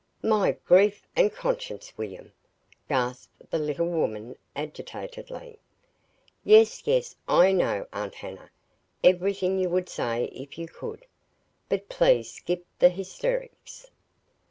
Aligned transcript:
"My 0.23 0.53
grief 0.65 1.05
and 1.15 1.31
conscience, 1.31 1.95
WILLIAM!" 1.95 2.33
gasped 2.89 3.51
the 3.51 3.59
little 3.59 3.85
woman, 3.87 4.35
agitatedly. 4.55 5.59
"Yes, 6.43 6.87
yes, 6.87 7.15
I 7.27 7.51
know, 7.51 7.85
Aunt 7.93 8.15
Hannah, 8.15 8.49
everything 9.03 9.59
you 9.59 9.69
would 9.69 9.89
say 9.89 10.23
if 10.33 10.57
you 10.57 10.67
could. 10.67 11.05
But 11.69 11.87
please 11.87 12.31
skip 12.33 12.65
the 12.79 12.89
hysterics. 12.89 13.91